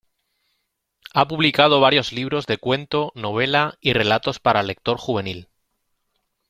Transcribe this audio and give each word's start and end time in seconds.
Ha 1.13 1.27
publicado 1.27 1.79
varios 1.79 2.11
libros 2.11 2.47
de 2.47 2.57
cuento, 2.57 3.11
novela 3.13 3.77
y 3.81 3.93
relatos 3.93 4.39
para 4.39 4.63
lector 4.63 4.97
juvenil. 4.97 5.47